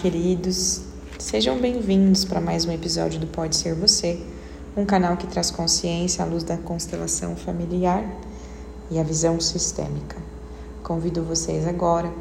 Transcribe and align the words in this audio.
queridos, 0.00 0.82
sejam 1.18 1.58
bem-vindos 1.58 2.24
para 2.24 2.40
mais 2.40 2.64
um 2.64 2.70
episódio 2.70 3.18
do 3.18 3.26
Pode 3.26 3.56
Ser 3.56 3.74
Você, 3.74 4.24
um 4.76 4.84
canal 4.84 5.16
que 5.16 5.26
traz 5.26 5.50
consciência 5.50 6.24
à 6.24 6.26
luz 6.26 6.44
da 6.44 6.56
constelação 6.56 7.34
familiar 7.34 8.04
e 8.92 8.98
a 9.00 9.02
visão 9.02 9.40
sistêmica. 9.40 10.16
Convido 10.84 11.24
vocês 11.24 11.66
agora 11.66 12.12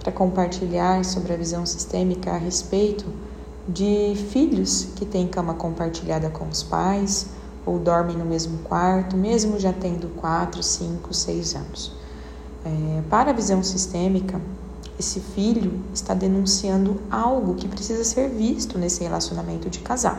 para 0.00 0.10
compartilhar 0.10 1.04
sobre 1.04 1.34
a 1.34 1.36
visão 1.36 1.66
sistêmica 1.66 2.30
a 2.30 2.38
respeito 2.38 3.04
de 3.68 4.14
filhos 4.30 4.88
que 4.96 5.04
têm 5.04 5.28
cama 5.28 5.52
compartilhada 5.52 6.30
com 6.30 6.48
os 6.48 6.62
pais 6.62 7.26
ou 7.66 7.78
dormem 7.78 8.16
no 8.16 8.24
mesmo 8.24 8.56
quarto, 8.60 9.18
mesmo 9.18 9.60
já 9.60 9.74
tendo 9.74 10.08
4, 10.16 10.62
5, 10.62 11.12
6 11.12 11.54
anos. 11.56 11.92
É, 12.64 13.02
para 13.10 13.32
a 13.32 13.34
visão 13.34 13.62
sistêmica, 13.62 14.40
esse 14.98 15.20
filho 15.20 15.80
está 15.94 16.12
denunciando 16.12 17.00
algo 17.10 17.54
que 17.54 17.68
precisa 17.68 18.02
ser 18.02 18.28
visto 18.28 18.78
nesse 18.78 19.02
relacionamento 19.02 19.70
de 19.70 19.78
casal. 19.78 20.18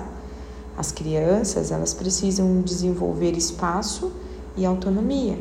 As 0.77 0.91
crianças, 0.91 1.71
elas 1.71 1.93
precisam 1.93 2.61
desenvolver 2.61 3.31
espaço 3.31 4.11
e 4.55 4.65
autonomia. 4.65 5.37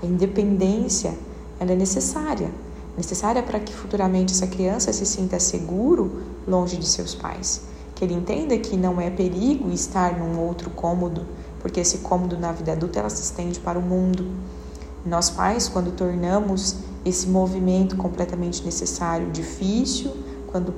A 0.00 0.06
independência, 0.06 1.14
ela 1.58 1.72
é 1.72 1.74
necessária, 1.74 2.50
necessária 2.96 3.42
para 3.42 3.58
que 3.58 3.72
futuramente 3.72 4.32
essa 4.32 4.46
criança 4.46 4.92
se 4.92 5.04
sinta 5.04 5.40
seguro 5.40 6.22
longe 6.46 6.76
de 6.76 6.86
seus 6.86 7.14
pais, 7.14 7.62
que 7.96 8.04
ele 8.04 8.14
entenda 8.14 8.56
que 8.58 8.76
não 8.76 9.00
é 9.00 9.10
perigo 9.10 9.70
estar 9.70 10.16
num 10.16 10.38
outro 10.38 10.70
cômodo, 10.70 11.26
porque 11.60 11.80
esse 11.80 11.98
cômodo 11.98 12.38
na 12.38 12.52
vida 12.52 12.72
adulta 12.72 13.00
ela 13.00 13.10
se 13.10 13.22
estende 13.22 13.58
para 13.58 13.78
o 13.78 13.82
mundo. 13.82 14.30
Nós 15.04 15.30
pais, 15.30 15.68
quando 15.68 15.90
tornamos 15.90 16.76
esse 17.06 17.28
movimento 17.28 17.96
completamente 17.96 18.64
necessário, 18.64 19.30
difícil, 19.30 20.10
quando 20.48 20.72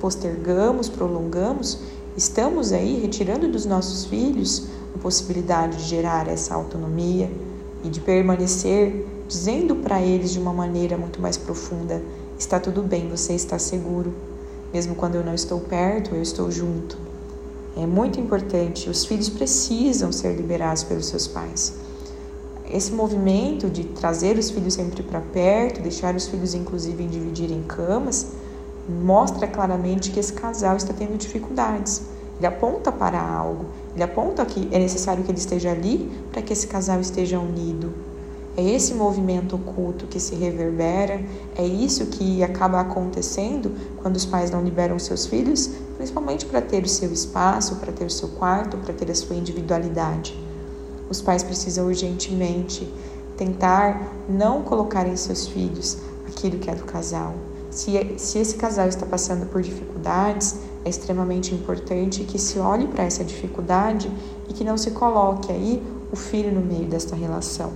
postergamos, 0.00 0.88
prolongamos, 0.88 1.78
estamos 2.16 2.72
aí 2.72 2.98
retirando 2.98 3.46
dos 3.48 3.66
nossos 3.66 4.06
filhos 4.06 4.66
a 4.94 4.98
possibilidade 4.98 5.76
de 5.76 5.82
gerar 5.84 6.26
essa 6.26 6.54
autonomia 6.54 7.30
e 7.84 7.90
de 7.90 8.00
permanecer 8.00 9.06
dizendo 9.28 9.76
para 9.76 10.00
eles 10.00 10.32
de 10.32 10.38
uma 10.38 10.54
maneira 10.54 10.96
muito 10.96 11.20
mais 11.20 11.36
profunda: 11.36 12.00
está 12.38 12.58
tudo 12.58 12.82
bem, 12.82 13.10
você 13.10 13.34
está 13.34 13.58
seguro. 13.58 14.14
Mesmo 14.72 14.94
quando 14.94 15.16
eu 15.16 15.24
não 15.24 15.34
estou 15.34 15.60
perto, 15.60 16.14
eu 16.14 16.22
estou 16.22 16.50
junto. 16.50 16.96
É 17.76 17.84
muito 17.86 18.18
importante, 18.18 18.88
os 18.88 19.04
filhos 19.04 19.28
precisam 19.28 20.10
ser 20.10 20.34
liberados 20.34 20.82
pelos 20.82 21.06
seus 21.06 21.26
pais 21.26 21.74
esse 22.70 22.92
movimento 22.92 23.68
de 23.68 23.84
trazer 23.84 24.38
os 24.38 24.50
filhos 24.50 24.74
sempre 24.74 25.02
para 25.02 25.20
perto, 25.20 25.82
deixar 25.82 26.14
os 26.14 26.26
filhos 26.26 26.54
inclusive 26.54 27.04
dividirem 27.06 27.62
camas, 27.62 28.32
mostra 28.88 29.46
claramente 29.46 30.10
que 30.10 30.20
esse 30.20 30.32
casal 30.32 30.76
está 30.76 30.92
tendo 30.92 31.16
dificuldades. 31.16 32.02
Ele 32.38 32.46
aponta 32.46 32.90
para 32.90 33.20
algo, 33.20 33.66
ele 33.94 34.02
aponta 34.02 34.44
que 34.44 34.68
é 34.72 34.78
necessário 34.78 35.22
que 35.22 35.30
ele 35.30 35.38
esteja 35.38 35.70
ali 35.70 36.10
para 36.32 36.42
que 36.42 36.52
esse 36.52 36.66
casal 36.66 37.00
esteja 37.00 37.38
unido. 37.38 37.92
É 38.56 38.62
esse 38.62 38.94
movimento 38.94 39.56
oculto 39.56 40.06
que 40.06 40.20
se 40.20 40.34
reverbera, 40.34 41.20
é 41.56 41.66
isso 41.66 42.06
que 42.06 42.42
acaba 42.42 42.80
acontecendo 42.80 43.72
quando 44.00 44.16
os 44.16 44.24
pais 44.24 44.50
não 44.50 44.62
liberam 44.62 44.98
seus 44.98 45.26
filhos, 45.26 45.70
principalmente 45.96 46.46
para 46.46 46.62
ter 46.62 46.84
o 46.84 46.88
seu 46.88 47.12
espaço, 47.12 47.76
para 47.76 47.92
ter 47.92 48.04
o 48.04 48.10
seu 48.10 48.28
quarto, 48.28 48.76
para 48.78 48.94
ter 48.94 49.10
a 49.10 49.14
sua 49.14 49.34
individualidade. 49.34 50.38
Os 51.08 51.20
pais 51.20 51.42
precisam 51.42 51.86
urgentemente 51.86 52.88
tentar 53.36 54.12
não 54.28 54.62
colocar 54.62 55.06
em 55.06 55.16
seus 55.16 55.46
filhos 55.46 55.98
aquilo 56.26 56.58
que 56.58 56.70
é 56.70 56.74
do 56.74 56.84
casal. 56.84 57.34
Se, 57.70 58.14
se 58.18 58.38
esse 58.38 58.56
casal 58.56 58.88
está 58.88 59.04
passando 59.04 59.46
por 59.46 59.60
dificuldades, 59.60 60.56
é 60.84 60.88
extremamente 60.88 61.54
importante 61.54 62.22
que 62.24 62.38
se 62.38 62.58
olhe 62.58 62.86
para 62.86 63.04
essa 63.04 63.24
dificuldade 63.24 64.10
e 64.48 64.52
que 64.52 64.62
não 64.62 64.76
se 64.76 64.92
coloque 64.92 65.50
aí 65.50 65.82
o 66.12 66.16
filho 66.16 66.52
no 66.52 66.60
meio 66.60 66.86
desta 66.86 67.16
relação. 67.16 67.72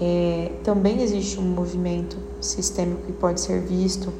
É, 0.00 0.52
também 0.64 1.02
existe 1.02 1.38
um 1.38 1.42
movimento 1.42 2.16
sistêmico 2.40 3.02
que 3.02 3.12
pode 3.12 3.40
ser 3.40 3.60
visto 3.60 4.12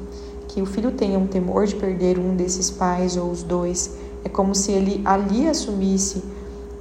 que 0.47 0.61
o 0.61 0.65
filho 0.65 0.91
tenha 0.91 1.17
um 1.17 1.25
temor 1.25 1.65
de 1.65 1.75
perder 1.75 2.19
um 2.19 2.35
desses 2.35 2.69
pais 2.69 3.17
ou 3.17 3.31
os 3.31 3.43
dois. 3.43 3.97
É 4.23 4.29
como 4.29 4.53
se 4.53 4.71
ele 4.71 5.01
ali 5.03 5.47
assumisse 5.47 6.23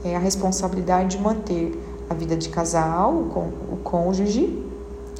é 0.04 0.16
a 0.16 0.18
responsabilidade 0.18 1.16
de 1.16 1.22
manter 1.22 1.78
a 2.08 2.14
vida 2.14 2.36
de 2.36 2.48
casal, 2.48 3.12
o 3.12 3.78
cônjuge, 3.82 4.62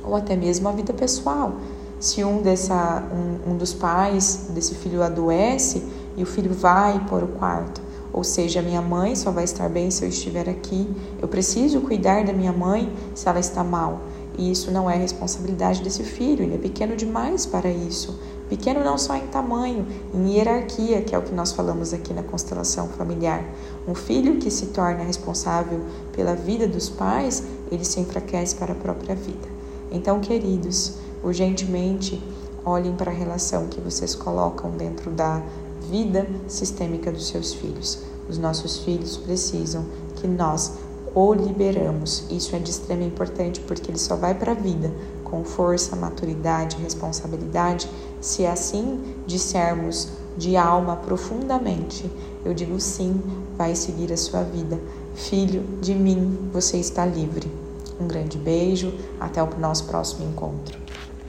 ou 0.05 0.17
até 0.17 0.37
mesmo 0.37 0.69
a 0.69 0.73
vida 0.73 0.93
pessoal. 0.93 1.55
Se 2.01 2.25
um, 2.25 2.43
dessa, 2.43 3.03
um, 3.13 3.53
um 3.53 3.57
dos 3.57 3.73
pais 3.73 4.49
desse 4.51 4.75
filho 4.75 5.03
adoece 5.03 5.83
e 6.17 6.23
o 6.23 6.27
filho 6.27 6.53
vai 6.53 6.99
para 7.09 7.25
o 7.25 7.29
quarto, 7.29 7.81
ou 8.13 8.23
seja, 8.23 8.61
minha 8.61 8.83
mãe 8.83 9.17
só 9.17 9.31
vai 9.31 9.45
estar 9.45 9.69
bem 9.69 9.91
se 9.91 10.05
eu 10.05 10.09
estiver 10.09 10.49
aqui, 10.49 10.89
eu 11.21 11.29
preciso 11.29 11.81
cuidar 11.81 12.25
da 12.25 12.33
minha 12.33 12.53
mãe 12.53 12.93
se 13.15 13.29
ela 13.29 13.41
está 13.41 13.65
mal. 13.65 14.01
E 14.39 14.51
isso 14.51 14.71
não 14.71 14.91
é 14.91 14.97
responsabilidade 14.97 15.83
desse 15.83 16.03
filho, 16.03 16.43
ele 16.43 16.55
é 16.55 16.59
pequeno 16.59 16.97
demais 16.97 17.45
para 17.45 17.71
isso. 17.71 18.19
Pequeno 18.49 18.85
não 18.85 18.99
só 18.99 19.17
em 19.17 19.27
tamanho, 19.29 19.87
em 20.15 20.35
hierarquia, 20.35 21.01
que 21.03 21.15
é 21.15 21.19
o 21.19 21.23
que 21.23 21.35
nós 21.35 21.53
falamos 21.53 21.93
aqui 21.93 22.13
na 22.13 22.23
constelação 22.23 22.89
familiar. 22.89 23.45
Um 23.89 23.95
filho 23.95 24.37
que 24.39 24.51
se 24.51 24.67
torna 24.67 25.05
responsável 25.05 25.81
pela 26.13 26.35
vida 26.35 26.67
dos 26.67 26.89
pais, 26.89 27.43
ele 27.71 27.85
se 27.85 28.01
enfraquece 28.01 28.55
para 28.57 28.73
a 28.73 28.77
própria 28.77 29.15
vida. 29.15 29.49
Então, 29.91 30.21
queridos, 30.21 30.95
urgentemente 31.23 32.23
olhem 32.65 32.95
para 32.95 33.11
a 33.11 33.15
relação 33.15 33.67
que 33.69 33.81
vocês 33.81 34.15
colocam 34.15 34.71
dentro 34.73 35.11
da 35.11 35.43
vida 35.91 36.27
sistêmica 36.47 37.11
dos 37.11 37.29
seus 37.29 37.53
filhos. 37.55 38.01
Os 38.29 38.39
nossos 38.39 38.79
filhos 38.79 39.17
precisam 39.17 39.85
que 40.17 40.29
nós 40.29 40.73
o 41.15 41.35
liberamos. 41.35 42.25
Isso 42.31 42.55
é 42.57 42.59
de 42.59 42.71
extrema 42.71 43.05
importância 43.05 43.63
porque 43.67 43.91
ele 43.91 43.99
só 43.99 44.17
vai 44.17 44.35
para 44.35 44.53
a 44.53 44.55
vida 44.55 44.93
com 45.25 45.43
força, 45.45 45.97
maturidade, 45.97 46.77
responsabilidade, 46.77 47.89
se 48.21 48.45
assim 48.45 49.15
dissermos 49.27 50.09
de 50.37 50.59
alma 50.59 50.97
profundamente, 50.97 52.11
eu 52.45 52.53
digo 52.53 52.79
sim, 52.79 53.19
vai 53.57 53.75
seguir 53.75 54.13
a 54.13 54.17
sua 54.17 54.43
vida. 54.43 54.79
Filho, 55.15 55.63
de 55.81 55.95
mim 55.95 56.51
você 56.53 56.77
está 56.77 57.07
livre. 57.07 57.51
Um 57.99 58.07
grande 58.07 58.37
beijo, 58.37 58.93
até 59.19 59.43
o 59.43 59.49
nosso 59.59 59.85
próximo 59.85 60.29
encontro. 60.29 60.82